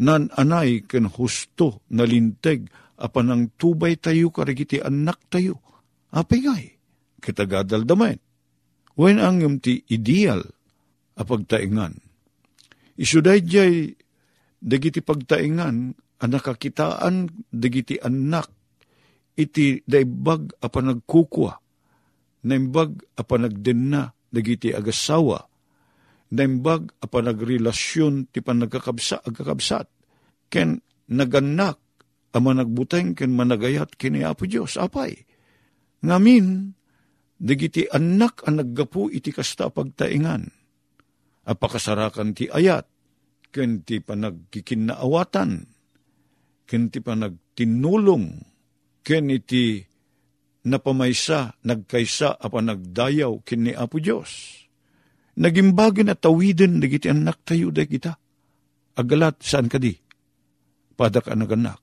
nan 0.02 0.33
anay 0.35 0.83
ken 0.88 1.07
husto 1.07 1.87
na 1.92 2.09
linteg, 2.09 2.66
apan 2.98 3.26
ang 3.31 3.44
tubay 3.59 3.98
tayo 3.98 4.33
karigiti 4.33 4.83
anak 4.83 5.18
tayo 5.28 5.61
apingay, 6.12 6.76
kitagadal 7.18 7.88
damay. 7.88 8.20
Wen 8.92 9.18
ang 9.18 9.40
yung 9.40 9.57
ti 9.59 9.81
ideal 9.88 10.44
a 11.16 11.22
pagtaingan. 11.24 11.96
Isuday 13.00 13.40
jay 13.40 13.96
dagiti 14.62 15.03
pagtaingan 15.03 15.90
a 16.22 16.25
nakakitaan 16.31 17.27
dagiti 17.51 17.98
anak. 17.98 18.46
Iti 19.33 19.81
daibbag 19.83 20.62
a 20.62 20.68
panagkukwa, 20.68 21.57
naimbag 22.46 22.90
a 23.16 23.22
panagdenna 23.25 24.12
dagiti 24.29 24.70
agasawa, 24.70 25.40
naimbag 26.37 26.94
a 27.01 27.07
panagrelasyon 27.09 28.29
ti 28.31 28.44
panagkakabsa 28.44 29.25
agkakabsat, 29.25 29.88
ken 30.53 30.85
naganak 31.11 31.81
a 32.33 32.38
managbuteng 32.40 33.16
ken 33.16 33.33
managayat 33.33 33.96
kini 33.96 34.20
Apo 34.20 34.44
Diyos, 34.44 34.77
apay. 34.77 35.16
Ngamin, 36.05 36.77
digiti 37.42 37.88
anak 37.88 38.44
ang 38.44 38.61
naggapu 38.61 39.09
iti 39.09 39.33
kasta 39.33 39.72
pagtaingan. 39.72 40.44
Apakasarakan 41.42 42.37
ti 42.37 42.46
ayat, 42.53 42.87
ken 43.52 43.84
ti 43.84 44.00
panagkikinaawatan, 44.00 45.50
ken 46.64 46.82
ti 46.88 46.98
panagtinulong, 47.04 48.26
ken 49.04 49.28
iti 49.28 49.84
napamaysa, 50.64 51.60
nagkaysa, 51.62 52.40
apa 52.40 52.58
nagdayaw, 52.64 53.44
ken 53.44 53.68
ni 53.68 53.72
Apo 53.76 54.00
Diyos. 54.00 54.64
Nagimbagin 55.36 56.12
at 56.12 56.24
tawiden, 56.24 56.80
digiti 56.80 57.08
anak 57.12 57.44
tayo 57.44 57.72
da 57.72 57.84
kita. 57.84 58.12
Agalat, 58.96 59.40
saan 59.40 59.68
ka 59.68 59.80
di? 59.80 59.96
Padak 60.92 61.32
ang 61.32 61.44
naganak. 61.44 61.80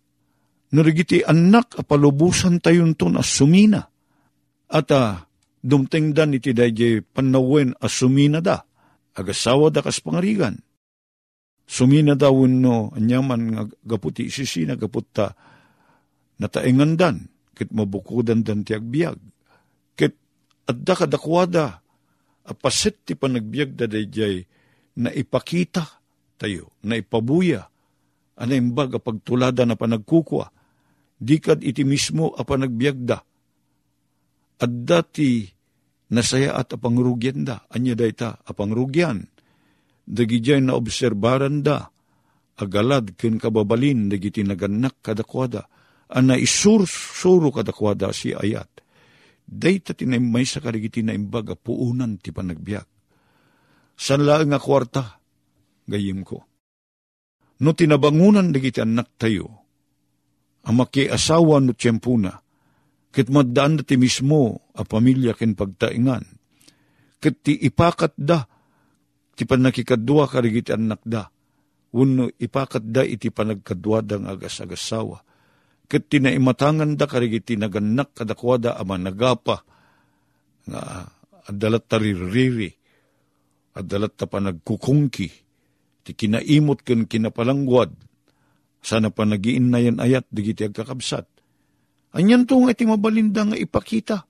Narigiti 0.69 1.25
anak, 1.25 1.73
apalubusan 1.81 2.61
tayon 2.61 2.93
to 2.93 3.09
na 3.09 3.25
sumina 3.25 3.89
at 4.69 4.89
uh, 4.93 5.17
dumtingdan 5.65 6.37
iti 6.37 6.53
dayjay 6.53 7.01
panawen 7.01 7.73
a 7.81 7.89
sumina 7.89 8.37
da, 8.39 8.61
agasawa 9.17 9.73
da 9.73 9.81
kas 9.81 9.99
pangarigan. 9.99 10.61
Sumina 11.69 12.17
da 12.17 12.33
no 12.33 12.89
anyaman 12.97 13.41
nga 13.53 13.63
gaputi 13.85 14.25
isisina 14.25 14.73
gaputta 14.73 15.37
nataengandan, 16.41 17.29
kit 17.53 17.69
mabukudan 17.69 18.41
dan 18.41 18.65
ti 18.65 18.73
agbiag. 18.73 19.21
Kit 19.93 20.17
adda 20.65 20.93
kadakwada, 20.97 21.77
apasit 22.49 23.05
ti 23.05 23.13
panagbiag 23.13 23.77
da 23.77 23.85
dayjay 23.85 24.41
na 24.97 25.13
ipakita 25.13 25.85
tayo, 26.41 26.73
na 26.81 26.97
ipabuya, 26.97 27.69
anaimbag 28.39 28.97
a 28.97 28.99
pagtulada 29.03 29.67
na 29.67 29.77
panagkukwa, 29.77 30.49
dikad 31.21 31.61
iti 31.61 31.85
mismo 31.85 32.33
a 32.33 32.41
panagbiagda, 32.47 33.17
at 34.59 34.71
dati 34.73 35.45
nasaya 36.09 36.57
at 36.57 36.73
apangrugyan 36.73 37.45
da, 37.45 37.67
anya 37.69 37.93
dayta 37.93 38.41
apangrugyan. 38.47 39.27
Dagijay 40.09 40.65
na 40.65 40.73
obserbaran 40.73 41.61
da, 41.61 41.85
agalad 42.57 43.13
ken 43.13 43.37
kababalin 43.37 44.09
dagiti 44.09 44.41
naganak 44.41 44.97
kadakwada, 45.05 45.69
ana 46.09 46.33
isursuro 46.33 47.53
kadakwada 47.53 48.09
si 48.09 48.33
ayat. 48.33 48.81
Dayta 49.45 49.93
tinaymay 49.93 50.45
sa 50.49 50.61
karigiti 50.61 51.05
na 51.05 51.13
imbaga 51.13 51.53
puunan 51.53 52.17
ti 52.17 52.33
panagbiyak. 52.33 52.89
San 53.93 54.25
nga 54.25 54.57
kwarta, 54.57 55.21
gayim 55.85 56.25
ko. 56.25 56.41
No 57.61 57.77
tinabangunan 57.77 58.49
dagiti 58.49 58.81
anak 58.81 59.13
tayo, 59.19 59.45
ang 60.65 60.81
asawa 60.85 61.61
no 61.61 61.77
tiyempuna, 61.77 62.33
Ket 63.09 63.25
maddaan 63.33 63.81
da 63.81 63.83
ti 63.85 63.97
mismo 63.97 64.69
a 64.77 64.85
pamilya 64.85 65.33
ken 65.33 65.57
pagtaingan. 65.57 66.25
Ket 67.17 67.35
ti 67.41 67.57
ipakat 67.57 68.13
da, 68.13 68.45
ti 69.39 69.47
panakikadwa 69.47 70.27
karigiti 70.27 70.75
anak 70.75 70.99
da. 71.07 71.31
Uno 71.95 72.27
ipakat 72.27 72.83
da 72.83 73.07
iti 73.07 73.31
panagkadwa 73.31 74.03
dang 74.03 74.27
agas-agasawa. 74.27 75.23
Ket 75.87 76.11
tinaimatangan 76.11 76.99
da 76.99 77.07
karigiti 77.07 77.55
naganak 77.55 78.11
kadakwada 78.11 78.75
ama 78.75 78.99
nagapa 78.99 79.63
nga 80.67 81.07
adalat 81.47 81.87
taririri, 81.87 82.69
adalat 83.79 84.13
ta 84.19 84.27
panagkukungki, 84.27 85.27
ti 86.03 86.11
kinaimot 86.13 86.85
ken 86.85 87.09
kinapalangwad, 87.09 87.95
sana 88.83 89.09
pa 89.09 89.25
nagiin 89.25 89.73
na 89.73 89.81
yan 89.81 89.97
ayat, 89.97 90.29
digiti 90.29 90.67
agkakabsat. 90.67 91.25
Anyan 92.13 92.45
to 92.45 92.61
nga 92.61 92.75
iti 92.75 92.85
mabalinda 92.85 93.49
nga 93.49 93.57
ipakita, 93.57 94.29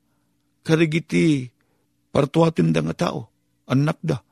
karigiti 0.63 1.50
partuatin 2.13 2.72
da 2.72 2.88
nga 2.88 2.95
tao, 2.95 3.28
anak 3.67 4.00
da. 4.00 4.29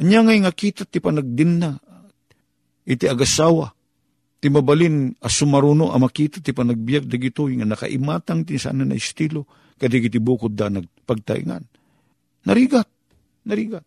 Anya 0.00 0.26
ngay 0.26 0.42
nga 0.42 0.52
kita 0.52 0.82
ti 0.88 0.98
panagdin 0.98 1.62
na, 1.62 1.70
iti 2.82 3.06
agasawa, 3.06 3.70
ti 4.42 4.50
mabalin 4.50 5.14
as 5.22 5.38
sumaruno 5.38 5.94
a 5.94 5.96
makita 6.02 6.42
ti 6.42 6.50
panagbiag 6.50 7.06
dagito 7.06 7.46
nga 7.46 7.64
nakaimatang 7.64 8.42
ti 8.42 8.58
sana 8.58 8.82
na 8.82 8.98
estilo, 8.98 9.46
kadigiti 9.78 10.18
bukod 10.18 10.58
da 10.58 10.66
nagpagtaingan. 10.68 11.62
Narigat, 12.44 12.88
narigat. 13.46 13.86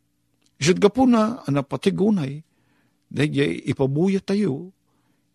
Isad 0.58 0.82
ka 0.82 0.90
po 0.90 1.06
na, 1.06 1.46
anapatigunay, 1.46 2.42
dahil 3.08 3.64
ipabuya 3.68 4.24
tayo, 4.24 4.74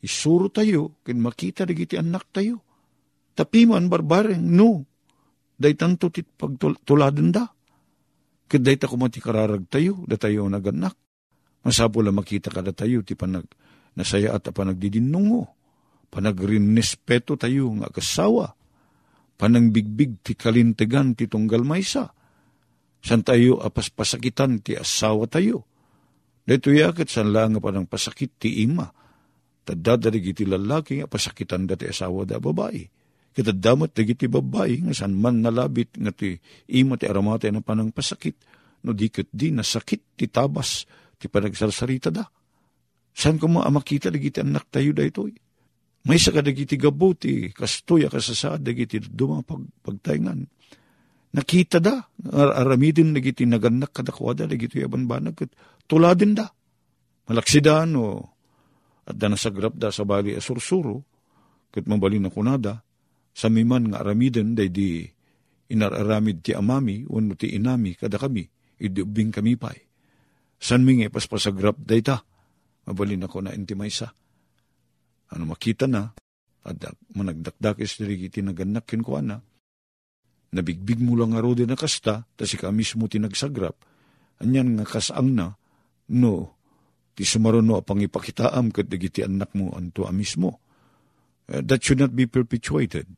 isuro 0.03 0.51
tayo, 0.51 0.99
kin 1.07 1.23
makita 1.23 1.63
digiti 1.65 1.95
anak 1.95 2.29
tayo. 2.35 2.61
Tapiman 3.33 3.87
barbareng, 3.89 4.43
no, 4.43 4.85
day 5.57 5.79
tanto 5.79 6.11
tit 6.11 6.27
pagtuladan 6.27 7.31
da. 7.31 7.47
Kaday 8.53 8.77
ta 8.77 8.85
kumati 8.85 9.17
kararag 9.17 9.65
tayo, 9.73 10.05
da 10.05 10.21
tayo 10.21 10.45
naganak. 10.45 10.93
Masapo 11.65 12.05
lang 12.05 12.21
makita 12.21 12.53
kada 12.53 12.77
tayo, 12.77 13.01
ti 13.01 13.17
panag 13.17 13.49
nasaya 13.97 14.37
at 14.37 14.45
panagdidinungo. 14.53 15.49
Panagrinespeto 16.13 17.41
tayo 17.41 17.73
nga 17.81 17.89
kasawa. 17.89 18.53
Panangbigbig 19.41 20.21
ti 20.21 20.37
kalintegan 20.37 21.17
ti 21.17 21.25
tunggal 21.25 21.65
maysa 21.65 22.13
san 23.03 23.27
tayo 23.27 23.59
apas 23.59 23.91
pasakitan 23.91 24.63
ti 24.63 24.79
asawa 24.79 25.27
tayo. 25.27 25.67
Dito 26.47 26.71
yakit 26.71 27.11
san 27.11 27.35
lang 27.35 27.59
pa 27.59 27.75
pasakit 27.75 28.39
ti 28.39 28.63
ima. 28.63 28.87
Tadadarig 29.63 30.35
iti 30.35 30.47
lalaki 30.47 31.03
nga 31.03 31.11
pasakitan 31.11 31.67
dati 31.67 31.91
asawa 31.91 32.23
da 32.27 32.39
babae. 32.39 33.02
Kita 33.33 33.53
damat 33.53 33.97
ti 33.97 34.29
babae 34.29 34.85
nga 34.85 34.93
san 34.93 35.17
man 35.17 35.41
nalabit 35.41 35.97
nga 35.97 36.13
ti 36.13 36.37
ima 36.77 37.01
ti 37.01 37.09
aramate 37.09 37.49
na 37.49 37.65
panang 37.65 37.89
pasakit. 37.89 38.37
No 38.85 38.93
dikit 38.93 39.33
di 39.33 39.49
nasakit 39.49 40.17
ti 40.21 40.29
tabas 40.29 40.85
ti 41.17 41.27
panagsarsarita 41.33 42.13
da. 42.13 42.25
San 43.13 43.41
ko 43.41 43.49
makita 43.49 44.13
dagiti 44.13 44.41
anak 44.41 44.69
tayo 44.69 44.93
da 44.93 45.05
ito? 45.05 45.29
May 46.03 46.19
sa 46.19 46.35
kadagiti 46.35 46.75
gabuti, 46.75 47.55
kastuya 47.55 48.11
kasasad, 48.11 48.59
dagiti 48.65 48.99
dumapag 48.99 49.63
pagtaingan 49.87 50.43
nakita 51.33 51.81
da, 51.81 52.05
aramidin 52.33 53.17
nagiti 53.17 53.49
naganak 53.49 53.93
kadakwada, 53.97 54.45
nagiti 54.45 54.85
yaban 54.85 55.09
banag, 55.09 55.49
tuladin 55.89 56.37
da. 56.37 56.47
Malaksidan 57.29 57.97
o 57.97 58.21
at 59.09 59.17
da 59.19 59.27
nasagrap 59.27 59.75
da 59.75 59.91
sa 59.91 60.05
bali 60.05 60.37
asursuro, 60.37 61.03
kat 61.73 61.89
mabali 61.89 62.21
na 62.21 62.29
kunada, 62.29 62.85
sa 63.33 63.49
miman 63.49 63.93
nga 63.93 64.05
aramidin, 64.05 64.53
day 64.53 64.69
di 64.69 65.09
inararamid 65.73 66.45
ti 66.45 66.53
amami, 66.53 67.09
wano 67.09 67.33
ti 67.33 67.57
inami, 67.57 67.97
kada 67.97 68.21
kami, 68.21 68.45
idubing 68.81 69.33
kami 69.33 69.57
pa'y. 69.57 69.81
San 70.63 70.85
mingi 70.85 71.09
paspasagrap 71.09 71.81
day 71.81 72.05
ta, 72.05 72.21
mabali 72.87 73.17
na 73.17 73.27
ko 73.27 73.41
na 73.41 73.57
inti. 73.57 73.75
Ano 75.33 75.43
makita 75.49 75.89
na, 75.89 76.13
at 76.63 76.79
managdakdakis 77.17 77.99
diri 77.99 78.29
iti 78.29 78.45
naganak 78.45 78.87
kinkuana, 78.87 79.41
Nabigbig 80.53 81.01
mo 81.01 81.17
lang 81.17 81.33
aro 81.33 81.57
din 81.57 81.73
na 81.73 81.81
kasta, 81.81 82.29
ta 82.29 82.45
si 82.45 82.61
ka 82.61 82.69
mismo 82.69 83.09
tinagsagrap. 83.09 83.73
Anyan 84.45 84.77
nga 84.77 84.85
kasang 84.85 85.33
na, 85.33 85.57
no, 86.13 86.61
ti 87.17 87.25
sumaruno 87.25 87.81
apang 87.81 88.05
ipakitaam 88.05 88.69
kat 88.69 88.85
digiti 88.85 89.25
anak 89.25 89.57
mo 89.57 89.73
anto 89.73 90.05
mismo. 90.13 90.61
Uh, 91.49 91.65
that 91.65 91.81
should 91.81 92.05
not 92.05 92.13
be 92.13 92.29
perpetuated. 92.29 93.09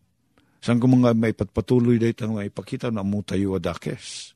Saan 0.64 0.81
ko 0.81 0.88
mga 0.88 1.12
may 1.12 1.37
patpatuloy 1.37 2.00
dahi 2.00 2.16
tang 2.16 2.40
ipakita 2.40 2.88
na 2.88 3.05
mo 3.05 3.20
tayo 3.20 3.61
adakes. 3.61 4.33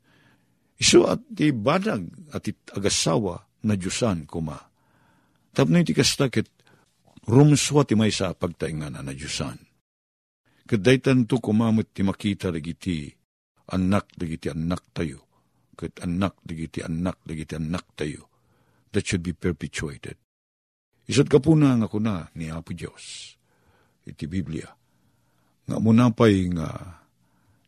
Iso 0.76 1.08
at 1.08 1.24
ti 1.32 1.56
banag 1.56 2.04
at 2.36 2.44
ti 2.44 2.52
agasawa 2.52 3.64
na 3.64 3.72
Diyosan 3.72 4.28
kuma. 4.28 4.60
Tapno 5.56 5.80
iti 5.80 5.96
kastakit, 5.96 6.52
rumswa 7.24 7.88
ti 7.88 7.96
may 7.96 8.12
sa 8.12 8.36
pagtaingan 8.36 9.00
na 9.00 9.16
Diyosan 9.16 9.68
Kadaytan 10.68 11.24
to 11.24 11.40
kumamot 11.40 11.96
ti 11.96 12.04
makita 12.04 12.52
dagiti 12.52 13.08
anak 13.72 14.12
dagiti 14.12 14.52
anak 14.52 14.92
tayo. 14.92 15.24
Kat 15.72 16.04
anak 16.04 16.44
dagiti 16.44 16.84
anak 16.84 17.24
dagiti 17.24 17.56
anak 17.56 17.96
tayo. 17.96 18.28
That 18.92 19.08
should 19.08 19.24
be 19.24 19.32
perpetuated. 19.32 20.20
Isat 21.08 21.32
ka 21.32 21.40
po 21.40 21.56
na 21.56 21.72
nga 21.80 21.88
kuna 21.88 22.28
ni 22.36 22.52
Apo 22.52 22.76
Diyos. 22.76 23.32
Iti 24.04 24.28
Biblia. 24.28 24.77
Nga 25.68 25.78
munapay 25.78 26.48
nga 26.56 26.68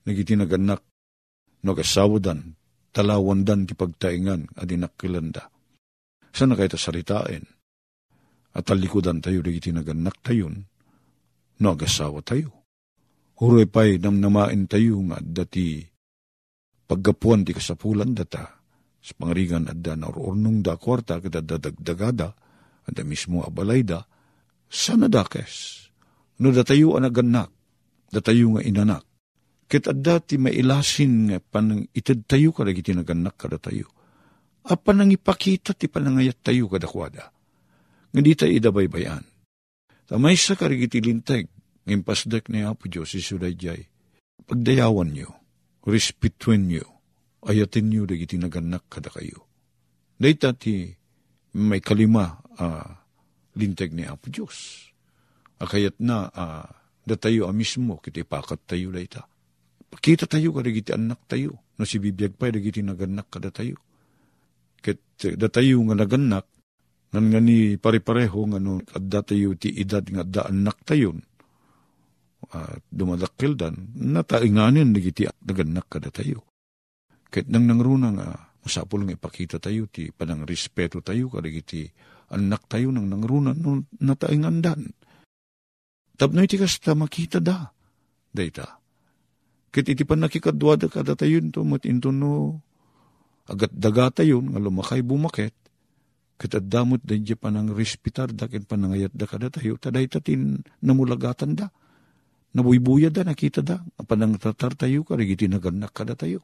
nagiti 0.08 0.34
naganak 0.34 0.80
nagasawadan 1.60 2.56
talawandan 2.90 3.68
ti 3.68 3.76
pagtaingan 3.76 4.56
adinak 4.56 4.96
kilanda. 4.96 5.52
Sana 6.32 6.56
kayo 6.56 6.72
saritain? 6.80 7.44
At 8.56 8.66
talikudan 8.66 9.22
tayo 9.22 9.44
dagiti 9.44 9.70
naganak 9.70 10.18
tayon 10.24 10.70
no 11.60 11.76
agasawa 11.76 12.24
tayo 12.24 12.50
Huroy 13.40 13.68
pa'y 13.68 14.00
namnamain 14.00 14.68
tayo 14.68 15.00
nga 15.08 15.16
dati 15.20 15.80
paggapuan 16.84 17.46
ti 17.46 17.56
kasapulan 17.56 18.12
data 18.12 18.58
sa 19.00 19.12
pangringan 19.16 19.70
at 19.70 19.80
da 19.80 19.96
naururnong 19.96 20.60
da 20.60 20.76
kwarta 20.76 21.24
kada 21.24 21.40
dadagdagada 21.40 22.28
at 22.84 22.92
da 22.92 23.00
mismo 23.00 23.40
abalay 23.40 23.80
da 23.80 24.04
sana 24.68 25.08
dakes 25.08 25.86
no 26.42 26.52
datayo 26.52 27.00
anaganak 27.00 27.48
datayo 28.10 28.58
nga 28.58 28.62
inanak 28.66 29.06
ket 29.70 29.86
adda 29.86 30.18
ti 30.20 30.36
mailasin 30.36 31.30
nga 31.30 31.38
panang 31.38 31.86
itad 31.94 32.26
tayo 32.26 32.50
kada 32.50 32.74
iti 32.74 32.90
naganak 32.90 33.38
kada 33.38 33.56
tayo 33.62 33.86
a 34.66 34.74
panang 34.74 35.14
ipakita 35.14 35.72
ti 35.72 35.86
panangayat 35.86 36.42
tayo 36.42 36.66
kada 36.66 36.90
kwada 36.90 37.30
nga 38.10 38.20
di 38.20 38.34
tayo 38.34 38.50
idabaybayan 38.50 39.22
tamay 40.10 40.34
sa 40.34 40.58
karigiti 40.58 40.98
linteg 40.98 41.46
Ngimpasdak 41.90 42.52
ni 42.52 42.62
Apo 42.62 42.86
Diyos, 42.86 43.16
isudayjay. 43.16 43.88
Pagdayawan 44.44 45.10
niyo, 45.10 45.34
respetuin 45.82 46.68
niyo, 46.68 46.86
ayatin 47.42 47.88
niyo 47.88 48.04
dagiti 48.04 48.36
naganak 48.36 48.84
kada 48.86 49.08
kayo. 49.08 49.48
Dayta 50.20 50.52
ti 50.52 50.92
may 51.56 51.80
kalima 51.80 52.38
uh, 52.60 52.88
linteg 53.56 53.96
ni 53.96 54.04
Apo 54.04 54.28
Diyos. 54.28 54.86
Akayat 55.58 55.96
na 55.98 56.28
uh, 56.30 56.68
datayo 57.10 57.50
a 57.50 57.52
mismo 57.52 57.98
kiti 57.98 58.22
pakat 58.22 58.70
tayo 58.70 58.94
dayta. 58.94 59.26
Pakita 59.90 60.30
tayo 60.30 60.54
kada 60.54 60.70
giti 60.70 60.94
anak 60.94 61.26
tayo, 61.26 61.58
no 61.74 61.82
si 61.82 61.98
bibiyag 61.98 62.38
pa 62.38 62.54
dagiti 62.54 62.78
naganak 62.78 63.26
kada 63.26 63.50
tayo. 63.50 63.74
Ket 64.78 65.02
datayo 65.18 65.82
nga 65.90 65.98
naganak, 65.98 66.46
nan 67.10 67.26
nga 67.34 67.42
ni 67.42 67.74
pare-pareho 67.74 68.54
nga 68.54 68.62
no, 68.62 68.78
adda 68.78 69.20
tayo 69.26 69.58
ti 69.58 69.74
edad 69.74 70.06
nga 70.06 70.22
da 70.22 70.46
anak 70.46 70.86
tayon, 70.86 71.18
at 72.54 72.86
dumadakil 72.86 73.58
dan, 73.58 73.90
natainganin 73.98 74.94
nagiti 74.94 75.26
naganak 75.26 75.90
kada 75.90 76.14
tayo. 76.14 76.46
Kahit 77.26 77.50
nang 77.50 77.66
nangruna 77.66 78.08
nga, 78.14 78.28
masapol 78.62 79.06
nga 79.06 79.18
ipakita 79.18 79.58
tayo, 79.58 79.90
ti 79.90 80.14
panang 80.14 80.46
respeto 80.46 81.02
tayo, 81.02 81.26
kadagiti 81.30 81.90
anak 82.30 82.70
tayo 82.70 82.94
nang 82.94 83.10
nangruna, 83.10 83.58
no, 83.58 83.90
nataingandan. 83.98 84.86
Tapno 86.20 86.44
iti 86.44 86.60
kasta 86.60 86.92
makita 86.92 87.40
da, 87.40 87.72
dayta. 88.28 88.76
Kit 89.72 89.88
iti 89.88 90.04
pan 90.04 90.20
nakikadwa 90.20 90.76
da 90.76 90.92
kada 90.92 91.16
tayo, 91.16 91.40
to 91.48 91.64
matinto 91.64 92.12
no, 92.12 92.60
agat 93.48 93.72
daga 93.72 94.12
tayo, 94.12 94.44
nga 94.44 94.60
lumakay 94.60 95.00
bumakit, 95.00 95.56
katadamot 96.36 97.00
da 97.00 97.16
di 97.16 97.32
panang 97.32 97.72
respitar 97.72 98.36
da, 98.36 98.52
kin 98.52 98.68
panangayat 98.68 99.16
da 99.16 99.24
kada 99.24 99.48
tayo, 99.48 99.80
taday 99.80 100.04
tatin 100.12 100.60
namulagatan 100.84 101.56
da 101.56 101.72
Nabuybuya 102.50 103.10
da, 103.14 103.22
nakita 103.22 103.62
da. 103.62 103.78
Apanang 103.94 104.34
tatar 104.34 104.74
tayo, 104.74 105.06
karigiti 105.06 105.46
naganak 105.46 105.94
kada 105.94 106.18
tayo. 106.18 106.42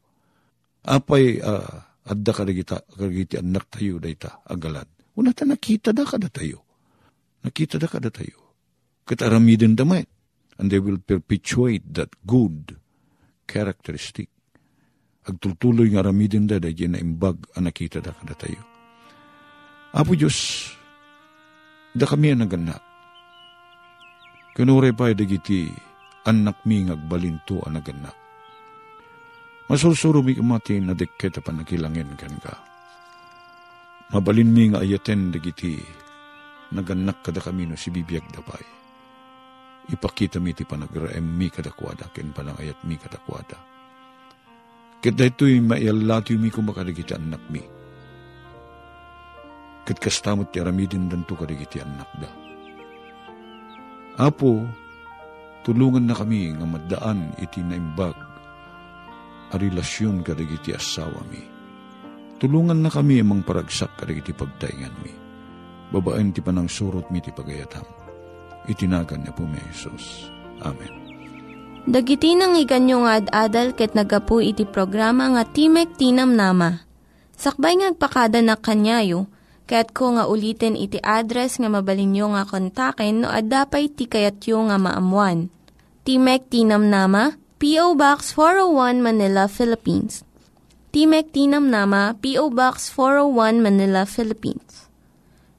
Apay, 0.87 1.43
uh, 1.43 1.83
adda 2.07 2.31
karigita, 2.31 2.79
karigiti 2.95 3.35
anak 3.43 3.67
tayo 3.67 3.99
da 3.99 4.07
ita, 4.07 4.31
agalad. 4.47 4.87
Una 5.19 5.35
ta 5.35 5.43
nakita 5.43 5.91
da 5.91 6.07
kada 6.07 6.31
tayo. 6.31 6.63
Nakita 7.43 7.83
da 7.83 7.91
kada 7.91 8.15
tayo. 8.15 8.46
Kat 9.07 9.23
aramidin 9.23 9.79
damay. 9.79 10.05
and 10.59 10.73
they 10.73 10.81
will 10.81 11.01
perpetuate 11.01 11.85
that 11.93 12.13
good 12.25 12.77
characteristic. 13.45 14.33
Agtultuloy 15.27 15.91
nga 15.93 16.07
ramidin 16.07 16.47
da 16.47 16.63
da 16.63 16.71
na 16.71 16.99
imbag 17.03 17.51
ang 17.59 17.67
nakita 17.67 17.99
da 17.99 18.15
kada 18.15 18.35
tayo. 18.39 18.63
Apo 19.97 20.15
Diyos, 20.15 20.71
da 21.93 22.07
kami 22.07 22.33
ang 22.33 22.47
naganak. 22.47 22.83
Kanure 24.55 24.95
pa 24.97 25.13
dagiti 25.13 25.69
anak 26.25 26.65
mi 26.65 26.87
ngagbalinto 26.87 27.61
ang 27.67 27.77
naganak. 27.77 28.17
Masursuro 29.67 30.23
mi 30.23 30.39
kumati 30.39 30.79
na 30.79 30.95
deketa 30.95 31.43
pa 31.43 31.51
nakilangin 31.51 32.15
kan 32.15 32.35
ka. 32.39 32.55
Mabalin 34.15 34.55
mi 34.55 34.71
nga 34.71 34.79
ayaten 34.79 35.35
dagiti 35.35 35.75
naganak 36.71 37.27
kada 37.27 37.43
kami 37.43 37.67
no 37.67 37.75
si 37.75 37.91
bibiyag 37.91 38.31
dapay. 38.31 38.76
Ipakita 39.87 40.43
mi 40.43 40.51
ti 40.51 40.67
panagraem 40.67 41.23
mi 41.23 41.47
kadakwada 41.47 42.11
ken 42.11 42.35
panang 42.35 42.59
ayat 42.59 42.83
mi 42.83 42.99
kadakwada. 42.99 43.55
Ket 44.99 45.15
daytoy 45.15 45.63
maialati 45.63 46.35
mi 46.35 46.51
kumakadagiti 46.51 47.15
anak 47.15 47.43
mi. 47.47 47.63
Ket 49.87 50.03
kastamot 50.03 50.51
ti 50.51 50.59
aramidin 50.59 51.07
danto 51.07 51.39
kadagiti 51.39 51.79
anak 51.79 52.11
da. 52.19 52.31
Apo, 54.27 54.67
tulungan 55.63 56.11
na 56.11 56.19
kami 56.19 56.51
nga 56.59 56.67
maddaan 56.67 57.39
iti 57.39 57.63
naimbag 57.63 58.17
a 59.53 59.55
relasyon 59.55 60.27
kadagiti 60.27 60.75
asawa 60.75 61.23
mi. 61.31 61.47
Tulungan 62.43 62.83
na 62.83 62.91
kami 62.91 63.23
amang 63.23 63.47
paragsak 63.47 63.95
kadagiti 64.03 64.35
pagtaingan 64.35 64.97
mi. 65.07 65.15
Babaen 65.95 66.35
ti 66.35 66.43
panang 66.43 66.67
surot 66.67 67.07
mi 67.15 67.23
ti 67.23 67.31
pagayatam. 67.31 68.06
Itinagan 68.67 69.23
niya 69.23 69.33
po 69.35 69.47
mi 69.47 69.59
Jesus. 69.71 70.31
Amen. 70.63 71.07
Dagiti 71.87 72.35
nang 72.35 72.59
iganyo 72.59 73.07
nga 73.07 73.23
ad-adal 73.23 73.71
ket 73.79 73.95
nagapu 73.95 74.43
iti 74.43 74.67
programa 74.67 75.31
nga 75.31 75.47
Timek 75.47 75.95
Tinam 75.95 76.35
Nama. 76.35 76.83
Sakbay 77.39 77.79
ngagpakada 77.79 78.43
na 78.43 78.59
kanyayo, 78.59 79.31
ket 79.71 79.95
ko 79.95 80.19
nga 80.19 80.27
ulitin 80.27 80.75
iti 80.75 80.99
address 80.99 81.63
nga 81.63 81.71
mabalinyo 81.71 82.35
nga 82.35 82.43
kontaken 82.43 83.23
no 83.23 83.31
ad-dapay 83.31 83.87
tikayatyo 83.87 84.67
nga 84.67 84.83
maamuan. 84.83 85.47
Timek 86.03 86.51
Tinam 86.51 86.91
Nama, 86.91 87.39
P.O. 87.63 87.95
Box 87.95 88.35
401 88.35 89.03
Manila, 89.03 89.47
Philippines. 89.47 90.27
Timek 90.91 91.31
Tinam 91.31 91.71
Nama, 91.71 92.19
P.O. 92.19 92.51
Box 92.51 92.91
401 92.91 93.63
Manila, 93.63 94.03
Philippines. 94.07 94.86